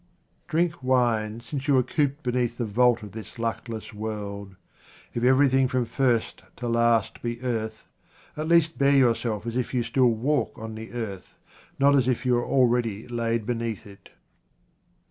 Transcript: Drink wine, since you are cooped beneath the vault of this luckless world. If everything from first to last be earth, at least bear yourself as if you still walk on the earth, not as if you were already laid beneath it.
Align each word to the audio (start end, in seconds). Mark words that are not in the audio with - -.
Drink 0.47 0.81
wine, 0.81 1.41
since 1.41 1.67
you 1.67 1.77
are 1.77 1.83
cooped 1.83 2.23
beneath 2.23 2.57
the 2.57 2.65
vault 2.65 3.03
of 3.03 3.11
this 3.11 3.37
luckless 3.37 3.93
world. 3.93 4.55
If 5.13 5.23
everything 5.23 5.67
from 5.67 5.85
first 5.85 6.41
to 6.55 6.67
last 6.67 7.21
be 7.21 7.39
earth, 7.43 7.85
at 8.35 8.47
least 8.47 8.79
bear 8.79 8.95
yourself 8.95 9.45
as 9.45 9.55
if 9.55 9.75
you 9.75 9.83
still 9.83 10.09
walk 10.09 10.57
on 10.57 10.73
the 10.73 10.91
earth, 10.91 11.37
not 11.77 11.93
as 11.93 12.07
if 12.07 12.25
you 12.25 12.33
were 12.33 12.45
already 12.47 13.07
laid 13.07 13.45
beneath 13.45 13.85
it. 13.85 14.09